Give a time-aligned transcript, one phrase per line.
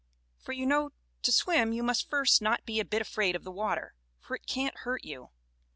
[0.39, 3.51] For you know to swim you must first not be a bit afraid of the
[3.51, 5.29] water, for it can't hurt you.